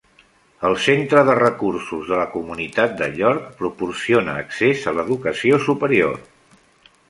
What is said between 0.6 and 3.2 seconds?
El centre de recursos de la comunitat de